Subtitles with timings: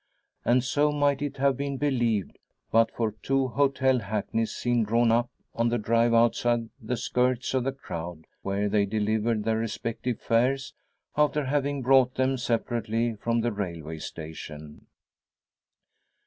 [0.43, 2.39] And so might it have been believed,
[2.71, 7.65] but for two hotel hackneys seen drawn up on the drive outside the skirts of
[7.65, 10.73] the crowd where they delivered their respective fares,
[11.15, 14.87] after having brought them separately from the railway station.